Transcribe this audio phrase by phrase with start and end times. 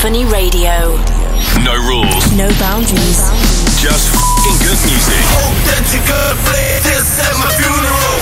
[0.00, 0.96] Sinphony Radio.
[1.62, 2.32] No rules.
[2.32, 3.20] No boundaries.
[3.76, 5.20] Just f***ing good music.
[5.28, 8.16] Hope that you good play this at my funeral.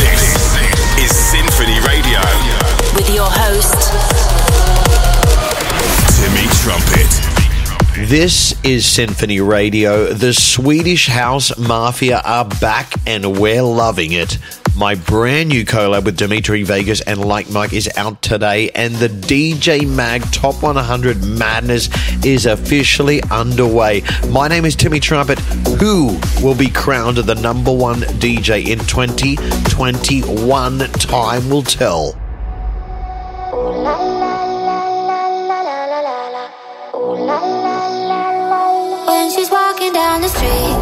[0.00, 0.24] This
[0.96, 2.24] is Sinphony Radio.
[2.96, 3.92] With your host,
[6.16, 8.08] Timmy Trumpet.
[8.08, 10.14] This is Sinphony Radio.
[10.14, 14.38] The Swedish House Mafia are back and we're loving it.
[14.76, 19.06] My brand new collab with Dimitri Vegas and Like Mike is out today, and the
[19.06, 21.88] DJ Mag Top 100 Madness
[22.24, 24.02] is officially underway.
[24.30, 25.38] My name is Timmy Trumpet.
[25.78, 30.78] Who will be crowned the number one DJ in 2021?
[30.78, 32.14] Time will tell.
[39.06, 40.76] When she's walking down the street,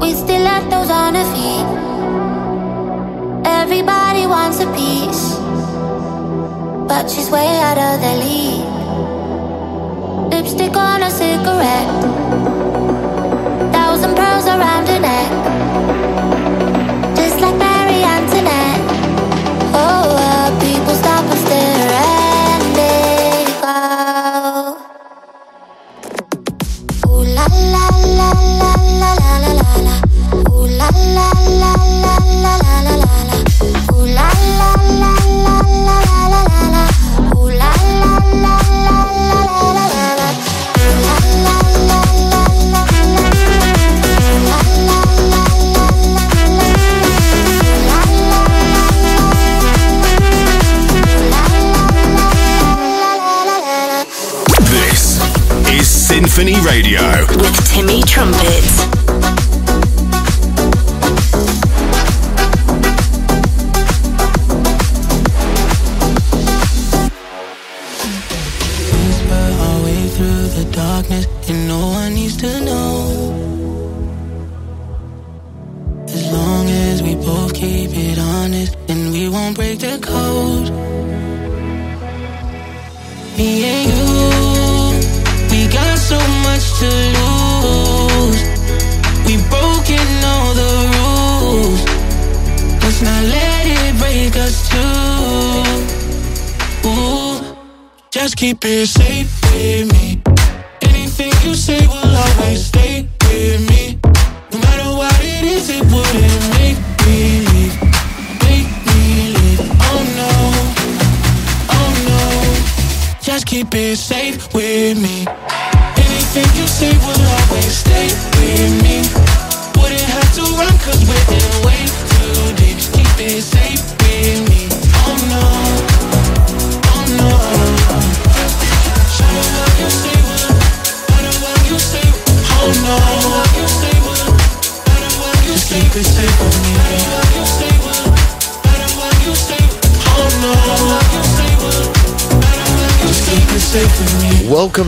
[0.00, 1.75] with stilettos on her feet.
[3.68, 5.34] Everybody wants a piece,
[6.86, 8.64] but she's way out of their league.
[10.30, 11.90] Lipstick on a cigarette,
[13.72, 14.95] thousand pearls around her
[56.36, 57.00] Sinphony Radio.
[57.38, 58.75] with Timmy Trumpet.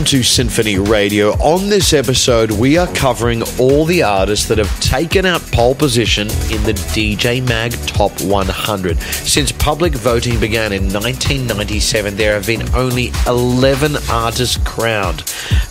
[0.09, 1.33] To Sinphony Radio.
[1.33, 6.27] On this episode, we are covering all the artists that have taken out pole position
[6.51, 8.99] in the DJ Mag Top 100.
[8.99, 15.23] Since public voting began in 1997, there have been only 11 artists crowned.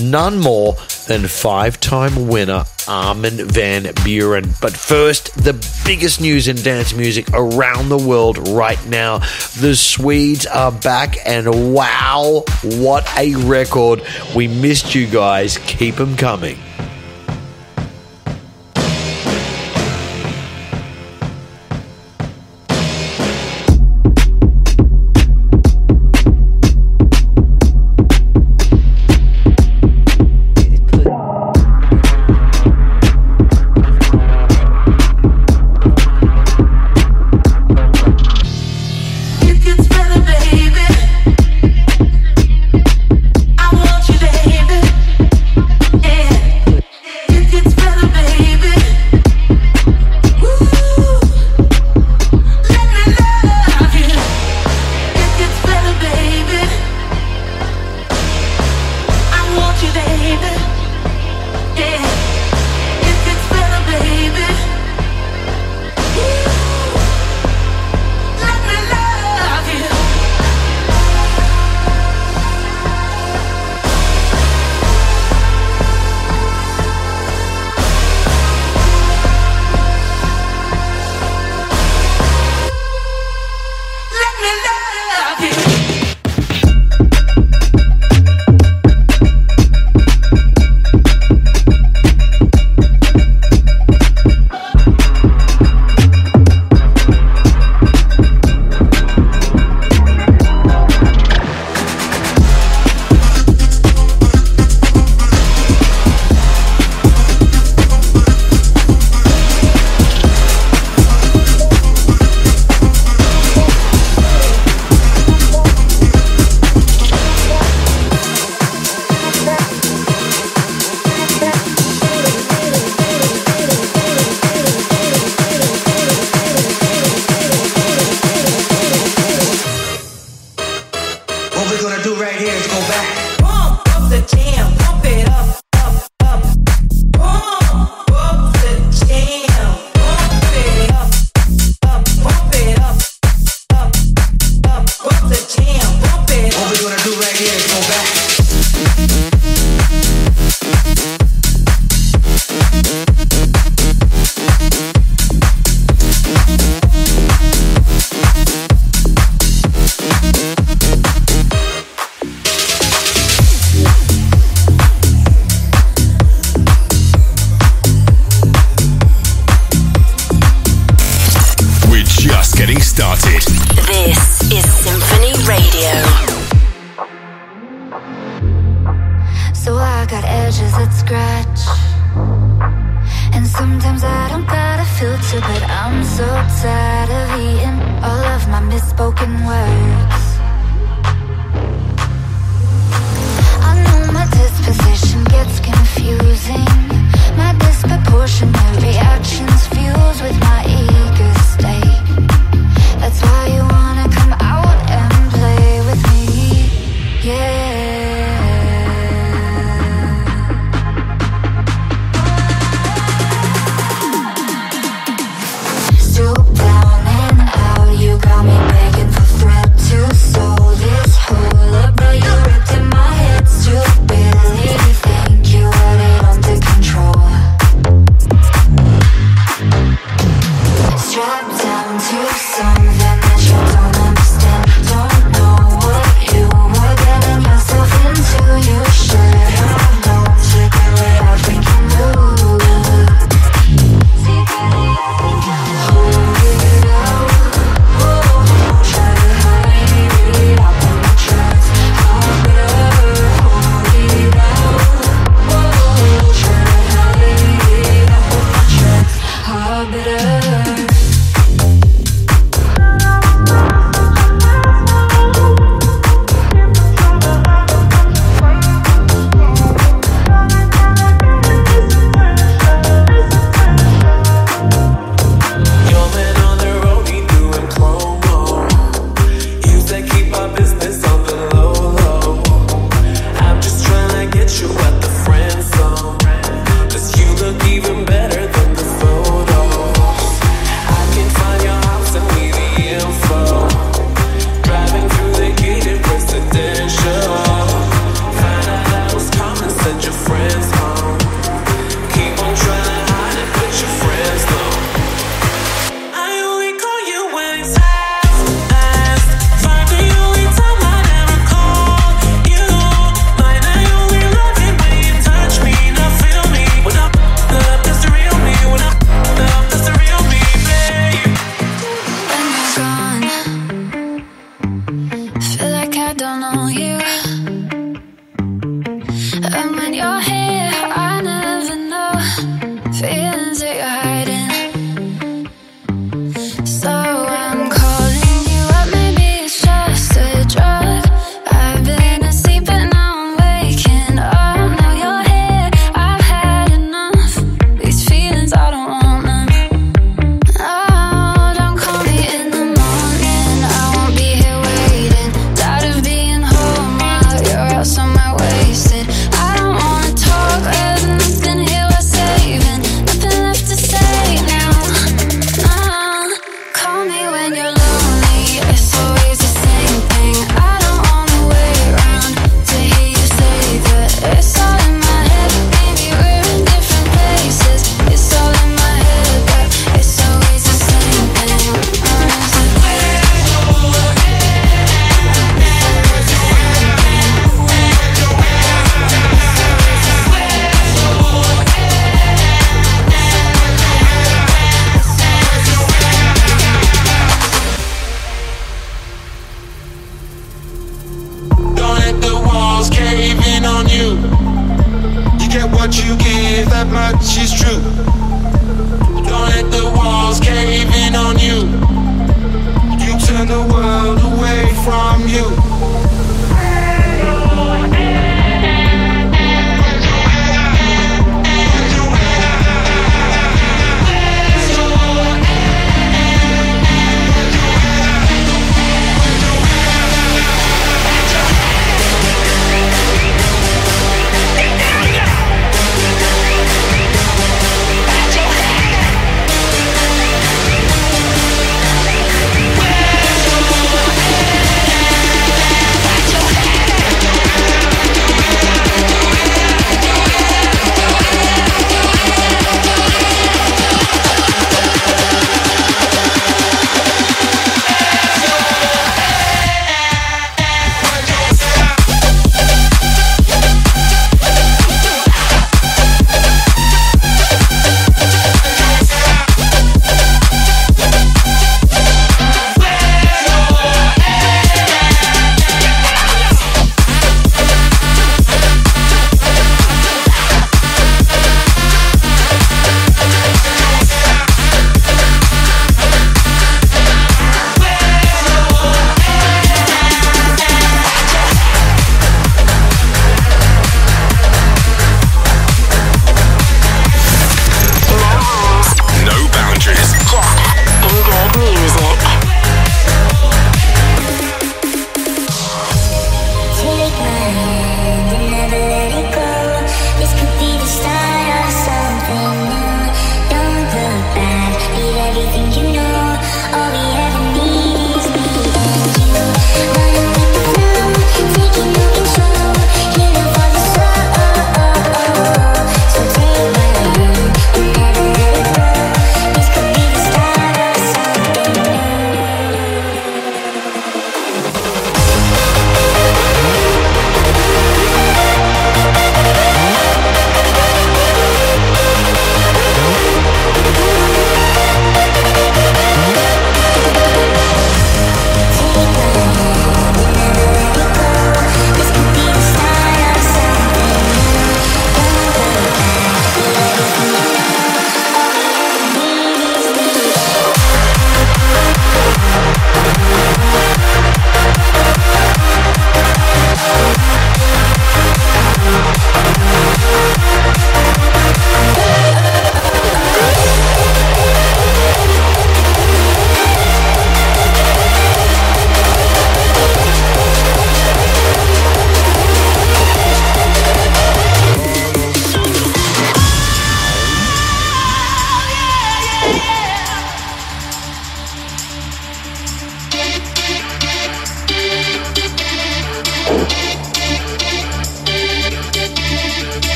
[0.00, 0.76] None more
[1.08, 4.58] than five time winner Armin van Buuren.
[4.60, 5.54] But first, the
[5.84, 9.18] biggest news in dance music around the world right now.
[9.60, 14.02] The Swedes are back, and wow, what a record!
[14.34, 15.58] We missed you guys.
[15.58, 16.58] Keep them coming.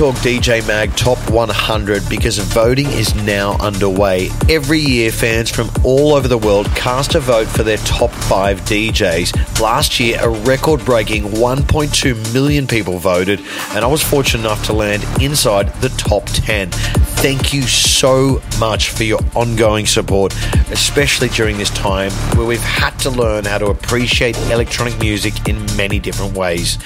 [0.00, 4.30] Talk DJ Mag Top 100 because voting is now underway.
[4.48, 8.62] Every year, fans from all over the world cast a vote for their top five
[8.62, 9.60] DJs.
[9.60, 13.40] Last year, a record breaking 1.2 million people voted,
[13.72, 16.70] and I was fortunate enough to land inside the top 10.
[17.20, 20.34] Thank you so much for your ongoing support,
[20.70, 25.62] especially during this time where we've had to learn how to appreciate electronic music in
[25.76, 26.78] many different ways.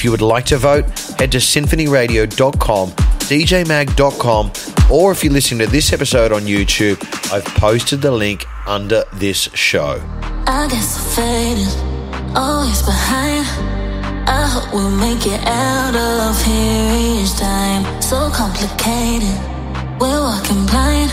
[0.00, 0.86] If you would like to vote,
[1.18, 2.88] head to sinphonyradio.com,
[3.28, 4.52] djmag.com,
[4.90, 6.96] or if you're listening to this episode on YouTube,
[7.30, 10.00] I've posted the link under this show.
[10.46, 13.44] I guess I faded, always behind.
[14.26, 17.84] I hope we'll make it out of here each time.
[18.00, 19.36] So complicated,
[20.00, 21.10] we're walking blind.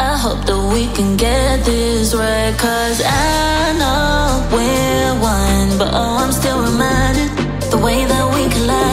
[0.00, 2.58] I hope that we can get this right.
[2.58, 7.39] Cause I know we're one, but oh, I'm still reminded
[7.82, 8.89] way that we collided.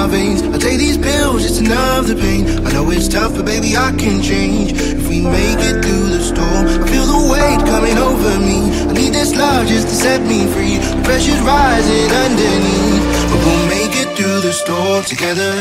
[0.00, 0.40] My veins.
[0.42, 2.48] I take these pills it's numb the pain.
[2.66, 4.72] I know it's tough, but baby, I can change.
[4.72, 8.58] If we make it through the storm, I feel the weight coming over me.
[8.88, 10.78] I need this love just to set me free.
[10.78, 13.04] The pressure's rising underneath.
[13.30, 15.52] But we'll make it through the storm together.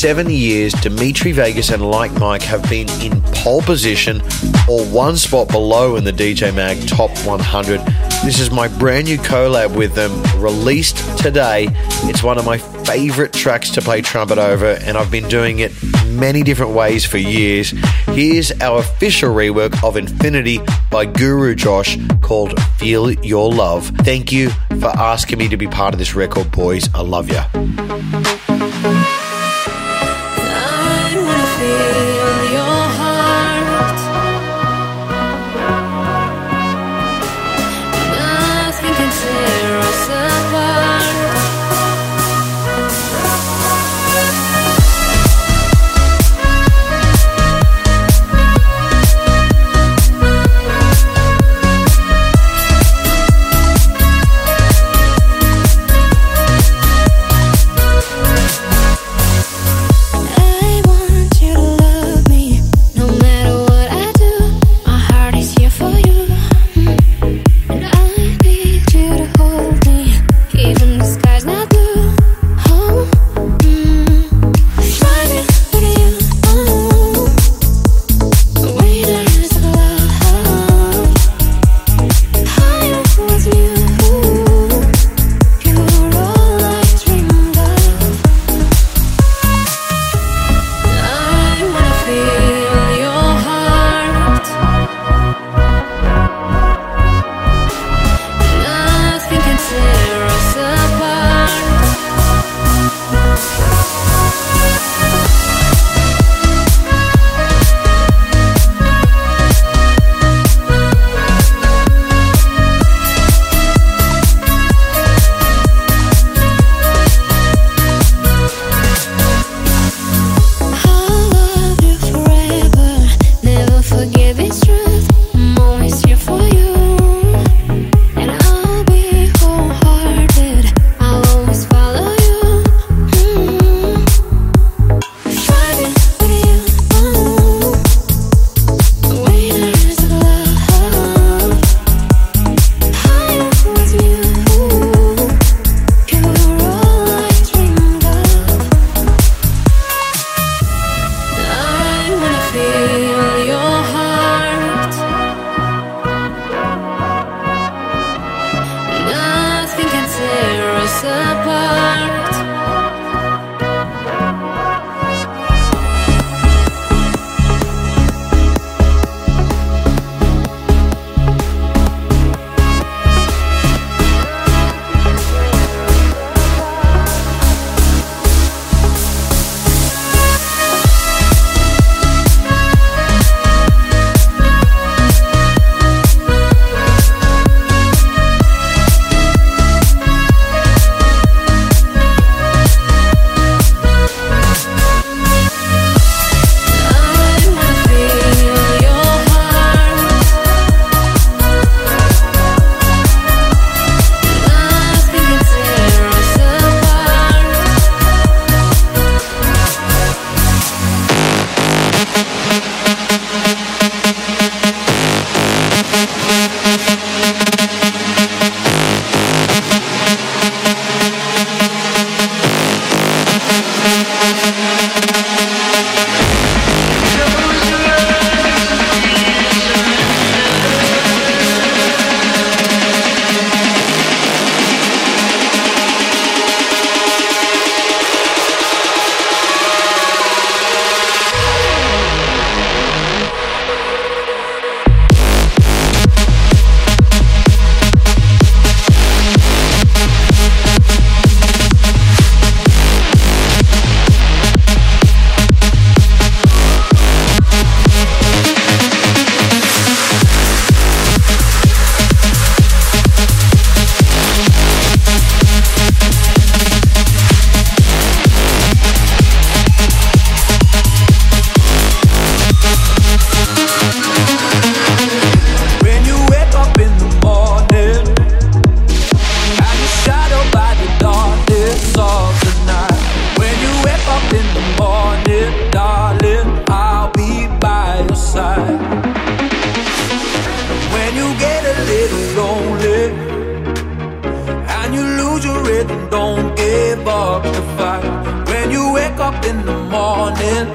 [0.00, 4.22] seven years, Dimitri Vegas and Like Mike have been in pole position
[4.66, 7.80] or one spot below in the DJ Mag Top 100.
[8.24, 11.66] This is my brand new collab with them, released today.
[12.04, 15.70] It's one of my favorite tracks to play trumpet over, and I've been doing it
[16.06, 17.74] many different ways for years.
[18.06, 20.60] Here's our official rework of Infinity
[20.90, 23.88] by Guru Josh called Feel Your Love.
[23.98, 24.48] Thank you
[24.80, 26.88] for asking me to be part of this record, boys.
[26.94, 29.19] I love you.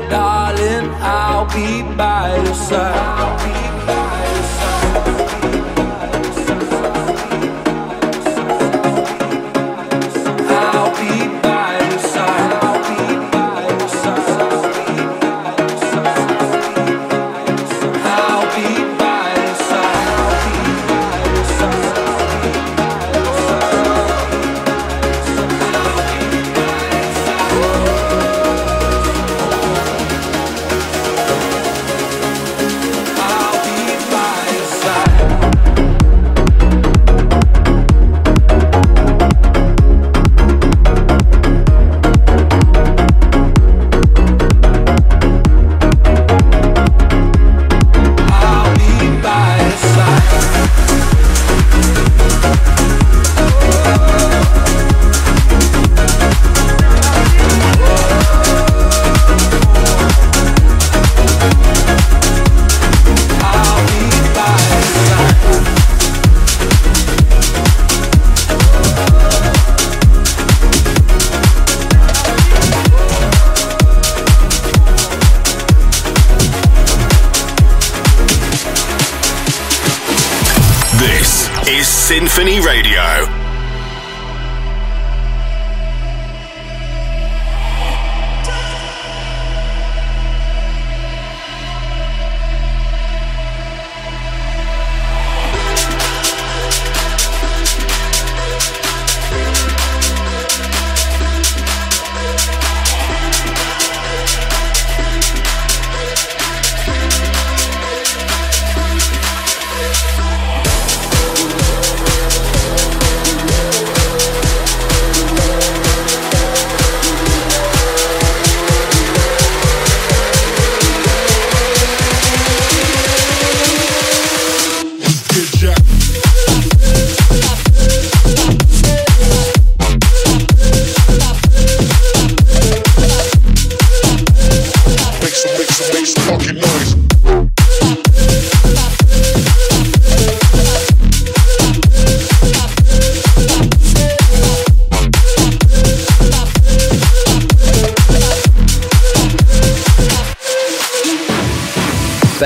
[0.10, 3.75] Darling, I'll be by your side.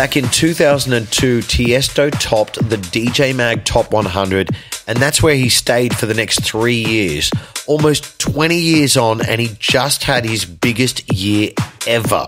[0.09, 4.49] Back in 2002, Tiesto topped the DJ Mag Top 100,
[4.87, 7.29] and that's where he stayed for the next three years.
[7.67, 11.51] Almost 20 years on, and he just had his biggest year
[11.85, 12.25] ever.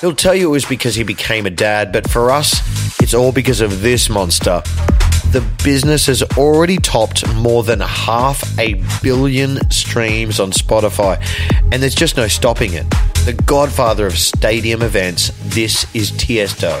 [0.00, 2.62] He'll tell you it was because he became a dad, but for us,
[3.00, 4.62] it's all because of this monster.
[5.32, 11.20] The business has already topped more than half a billion streams on Spotify,
[11.72, 12.88] and there's just no stopping it.
[13.24, 16.80] The godfather of stadium events, this is Tiesto.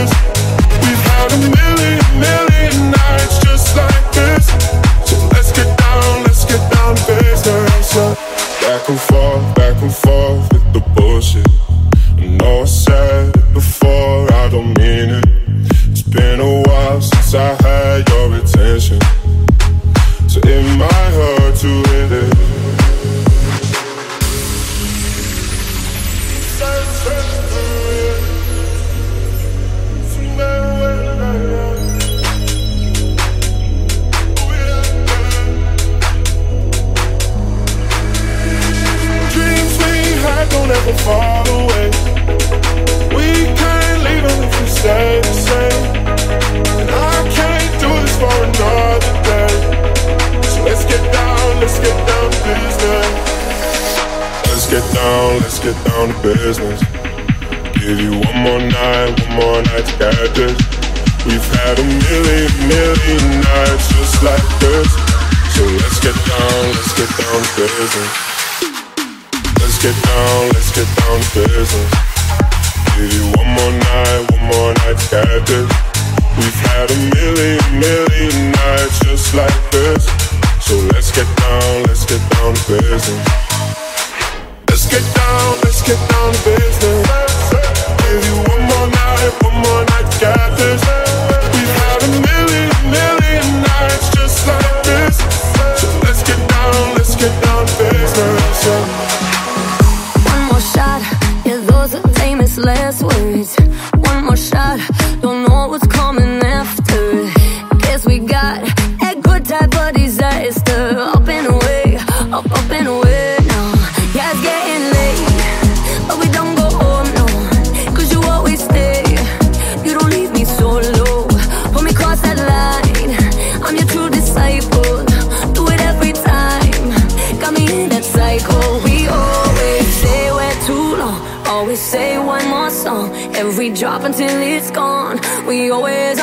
[134.11, 135.19] Until it's gone.
[135.47, 136.19] We always,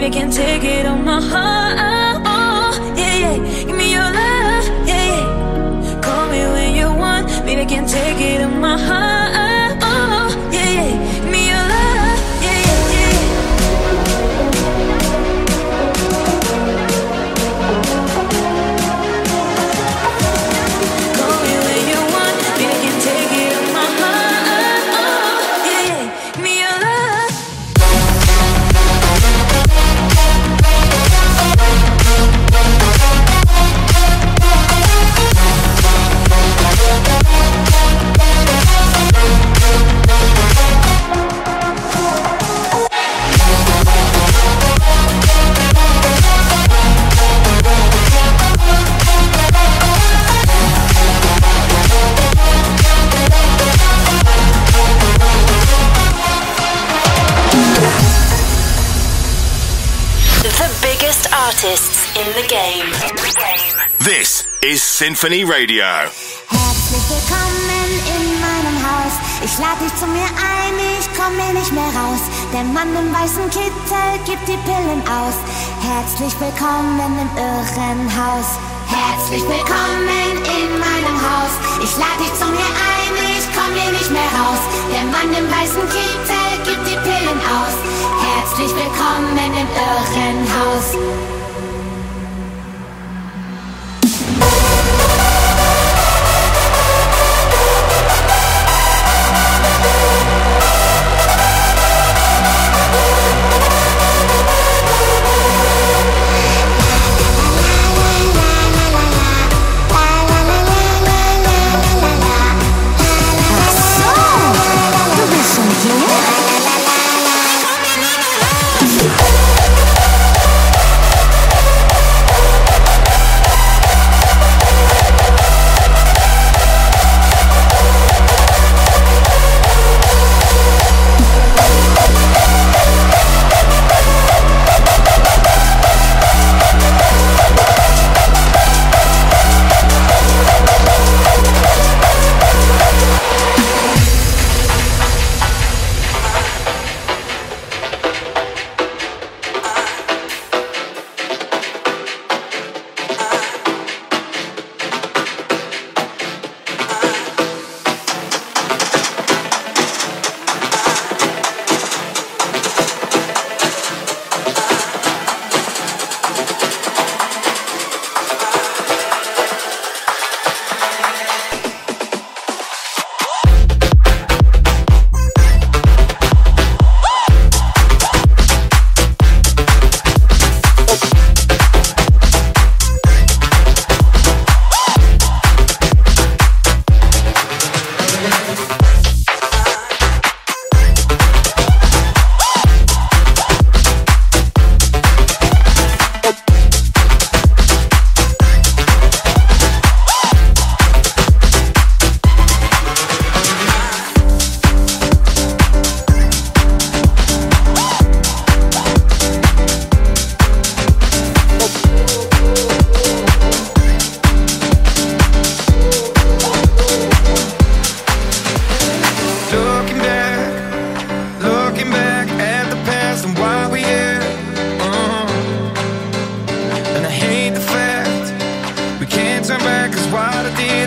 [0.00, 2.22] Baby, can't take it on my heart.
[2.24, 3.64] Oh, yeah, yeah.
[3.66, 4.64] Give me your love.
[4.88, 6.00] Yeah, yeah.
[6.00, 7.28] Call me when you want.
[7.44, 9.09] Baby, can't take it on my heart.
[65.00, 66.12] Symphony Radio.
[66.52, 69.16] Herzlich willkommen in meinem Haus.
[69.40, 72.20] Ich lade dich zu mir ein, ich komme nicht mehr raus.
[72.52, 75.40] Der Mann im weißen Kittel gibt die Pillen aus.
[75.80, 78.60] Herzlich willkommen im Irrenhaus.
[78.92, 81.56] Herzlich willkommen in meinem Haus.
[81.80, 84.60] Ich lade dich zu mir ein, ich komme nicht mehr raus.
[84.92, 87.76] Der Mann im weißen Kittel gibt die Pillen aus.
[88.20, 91.39] Herzlich willkommen im Irrenhaus.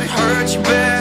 [0.10, 0.93] hurt you bad.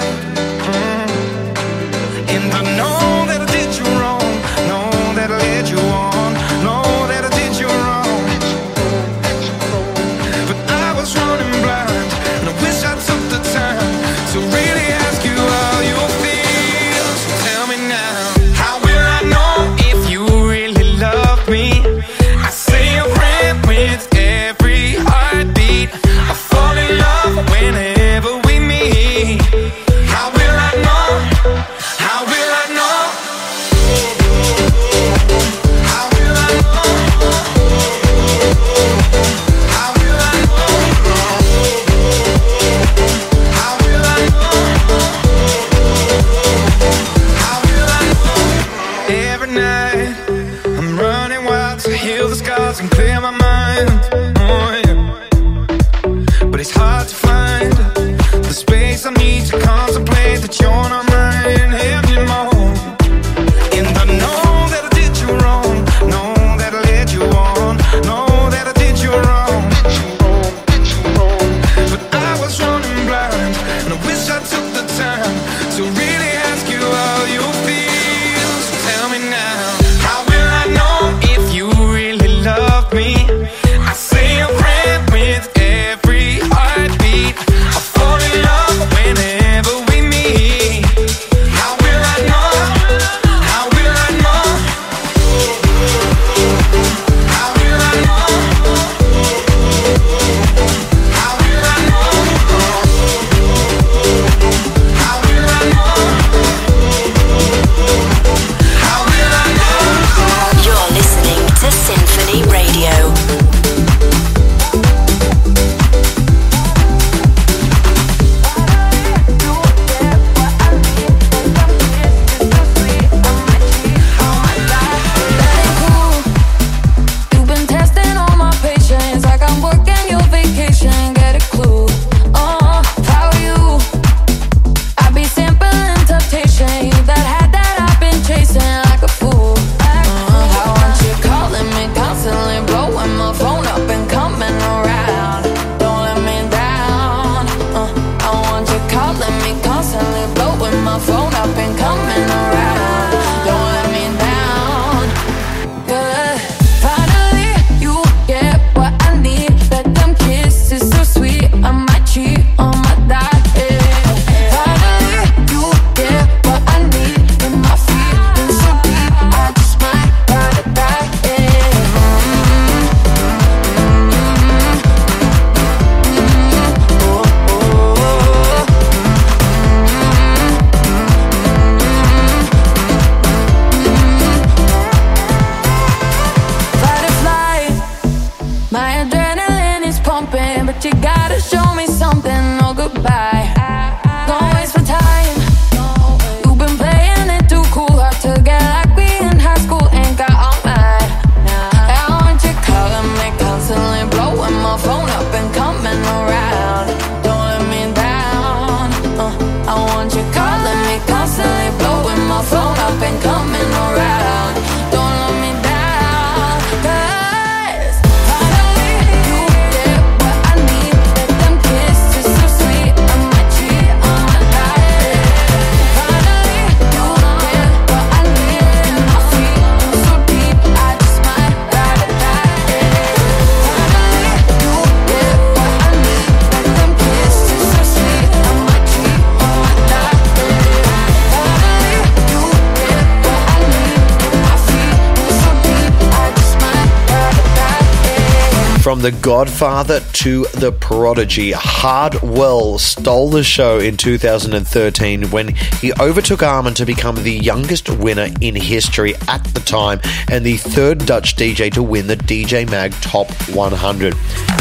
[249.02, 256.74] the Godfather to the Prodigy, Hardwell stole the show in 2013 when he overtook Armin
[256.74, 260.00] to become the youngest winner in history at the time
[260.30, 264.14] and the third Dutch DJ to win the DJ Mag Top 100.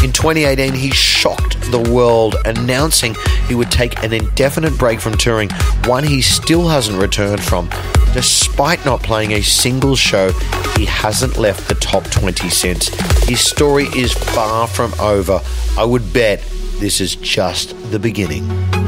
[0.03, 3.15] In 2018, he shocked the world, announcing
[3.47, 5.51] he would take an indefinite break from touring,
[5.85, 7.69] one he still hasn't returned from.
[8.13, 10.31] Despite not playing a single show,
[10.77, 12.89] he hasn't left the top 20 since.
[13.25, 15.39] His story is far from over.
[15.77, 16.43] I would bet
[16.79, 18.80] this is just the beginning.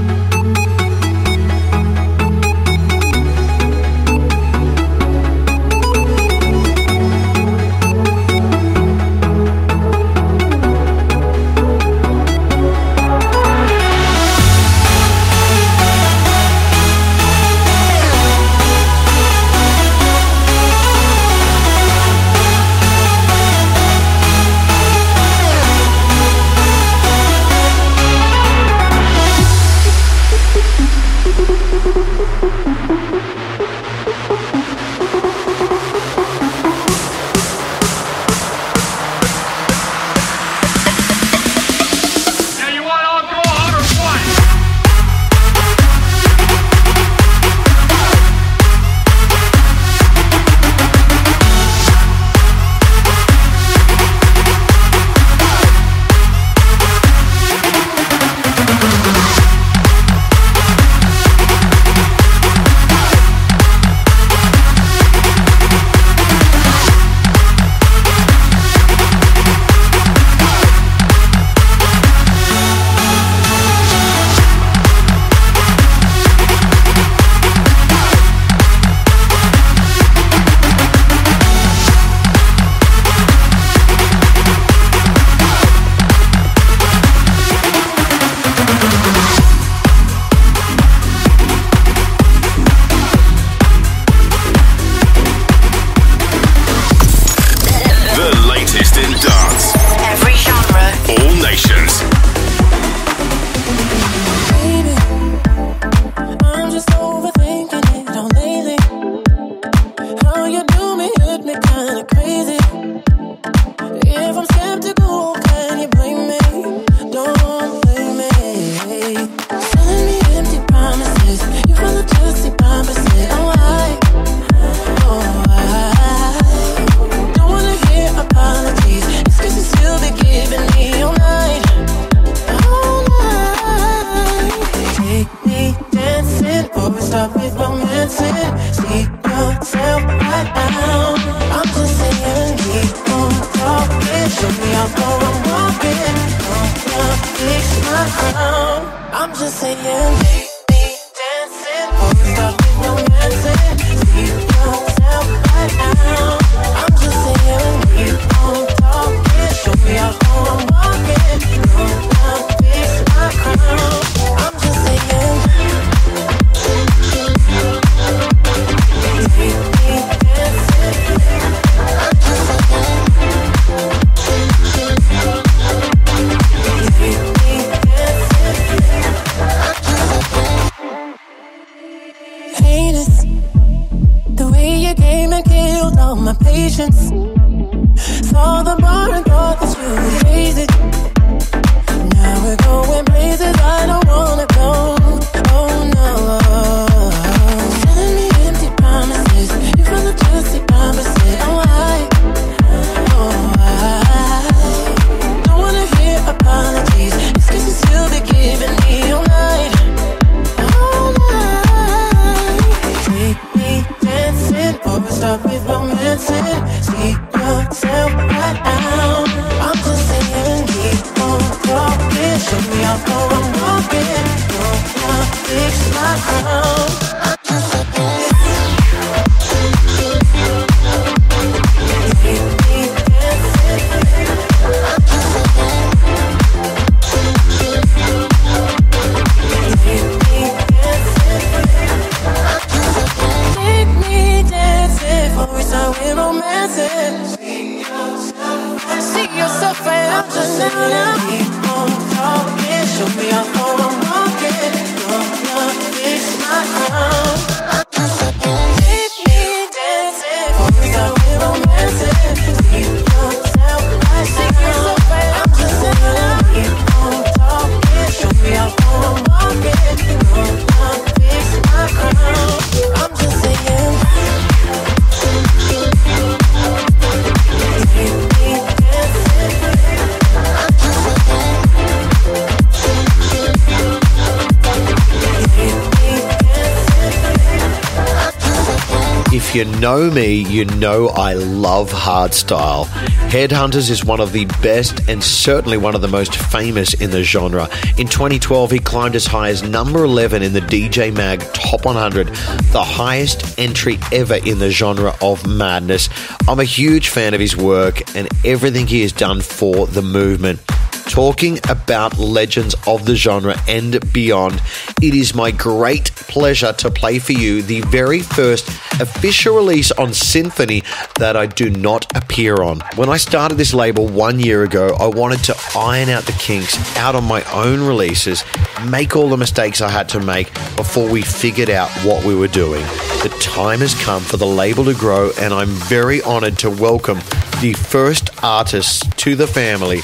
[289.54, 292.86] You know me, you know I love hardstyle.
[293.30, 297.24] Headhunterz is one of the best and certainly one of the most famous in the
[297.24, 297.70] genre.
[298.00, 302.30] In 2012, he climbed as high as number 11 in the DJ Mag Top 100,
[302.72, 306.10] the highest entry ever in the genre of madness.
[306.48, 310.62] I'm a huge fan of his work and everything he has done for the movement
[311.08, 314.62] talking about legends of the genre and beyond,
[315.02, 318.68] it is my great pleasure to play for you the very first
[319.00, 320.84] official release on Sinphony
[321.20, 322.82] that I do not appear on.
[322.96, 326.78] When I started this label one year ago, I wanted to iron out the kinks
[326.98, 328.44] out on my own releases,
[328.86, 332.48] make all the mistakes I had to make before we figured out what we were
[332.48, 332.84] doing.
[333.22, 337.20] The time has come for the label to grow, and I'm very honored to welcome
[337.62, 340.02] the first artists to the family.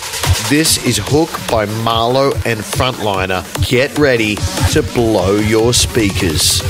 [0.50, 3.44] This is Hook by MaRLo and Frontliner.
[3.70, 4.38] Get ready
[4.72, 6.62] to blow your speakers.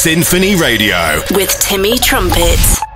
[0.00, 1.20] Sinphony Radio.
[1.32, 2.89] With Timmy Trumpets.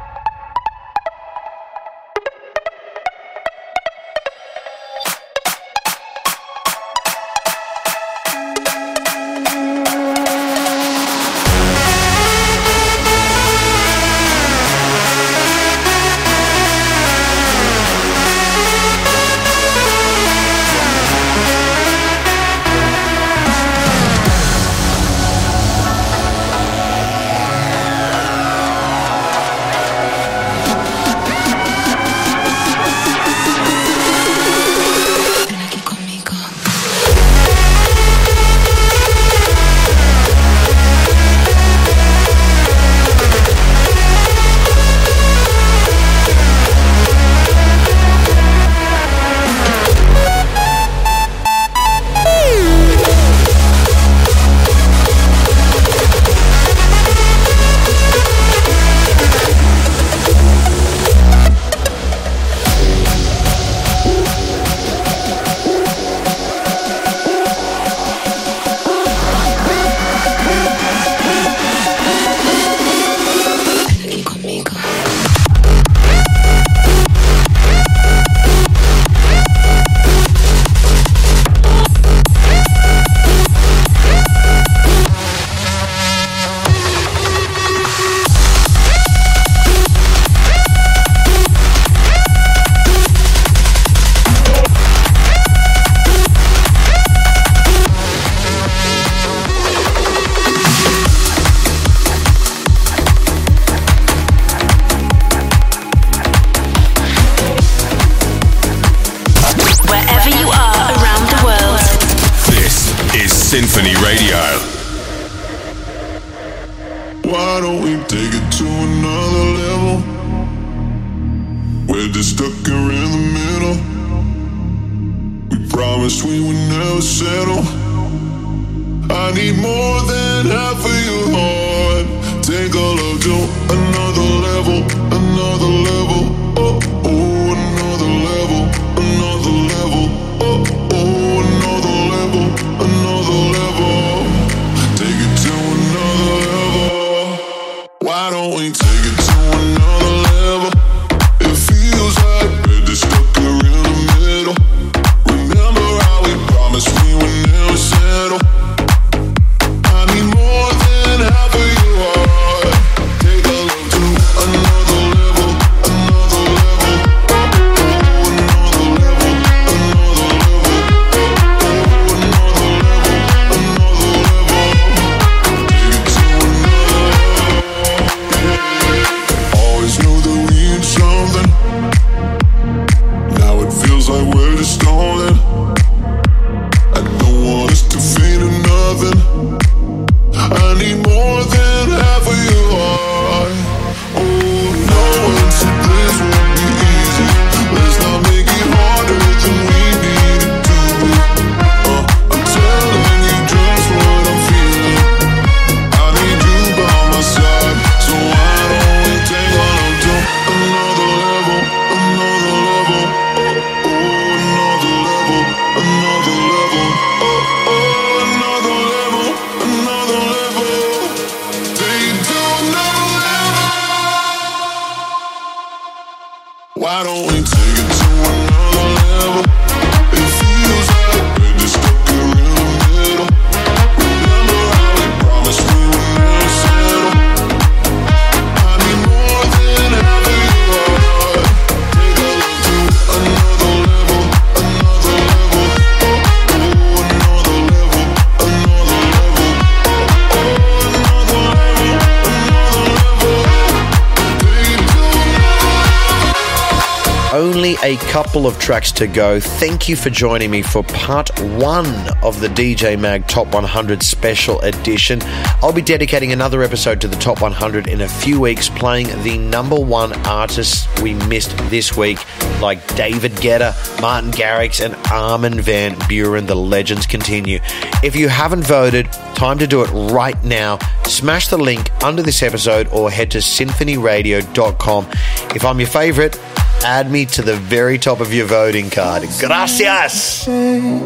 [257.35, 259.41] Only a couple of tracks to go.
[259.41, 261.89] Thank you for joining me for part one
[262.23, 265.19] of the DJ Mag Top 100 Special Edition.
[265.61, 269.37] I'll be dedicating another episode to the Top 100 in a few weeks, playing the
[269.37, 272.21] number one artists we missed this week,
[272.61, 276.47] like David Guetta, Martin Garrix, and Armin Van Buuren.
[276.47, 277.59] The legends continue.
[278.05, 280.79] If you haven't voted, time to do it right now.
[281.07, 285.09] Smash the link under this episode or head to sinphonyradio.com.
[285.53, 286.39] If I'm your favorite,
[286.85, 289.23] add me to the very top of your voting card.
[289.41, 290.47] Gracias.
[290.47, 291.01] and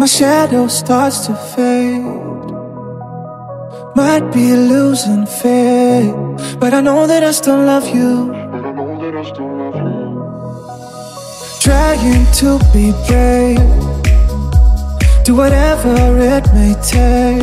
[0.00, 2.02] my shadow starts to fade.
[3.94, 6.14] Might be losing faith,
[6.58, 8.32] but I know that I still love you.
[11.60, 13.58] Trying to be brave,
[15.24, 15.94] do whatever
[16.34, 17.42] it may take.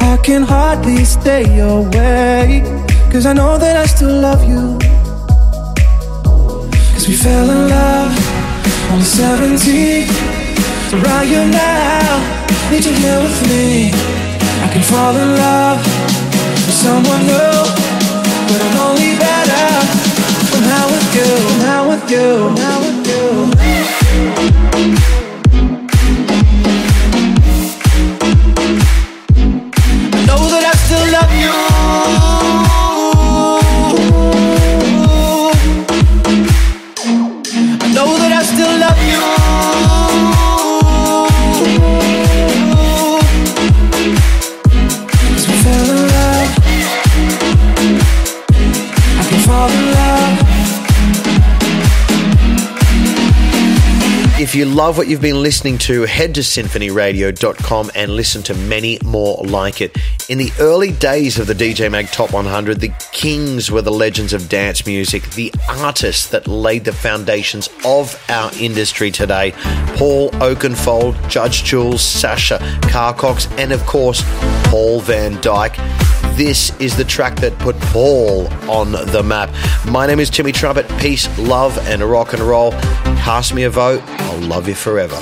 [0.00, 2.62] I can hardly stay away,
[3.10, 4.78] cause I know that I still love you.
[7.02, 8.12] Cause we fell in love
[8.92, 10.06] on the 17th.
[10.88, 13.90] So right here now, need you here with me.
[14.62, 15.84] I can fall in love
[16.64, 17.66] with someone new,
[18.46, 19.66] but I'm only better
[20.52, 21.32] when I'm with you,
[21.66, 23.06] now with you, now with
[25.08, 25.21] you.
[54.52, 58.98] If you love what you've been listening to, head to sinphonyradio.com and listen to many
[59.02, 59.96] more like it.
[60.28, 64.34] In the early days of the DJ Mag Top 100, the kings were the legends
[64.34, 69.52] of dance music, the artists that laid the foundations of our industry today.
[69.96, 74.20] Paul Oakenfold, Judge Jules, Sasha Carl Cox, and of course,
[74.64, 76.01] Paul Van Dyk.
[76.36, 79.50] This is the track that put Paul on the map.
[79.86, 80.88] My name is Timmy Trumpet.
[80.98, 82.72] Peace, love, and rock and roll.
[83.20, 84.02] Cast me a vote.
[84.06, 85.16] I'll love you forever.